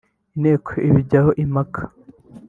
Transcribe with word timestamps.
Inteko 0.35 0.71
ibigeho 0.87 1.27
impaka 1.43 1.81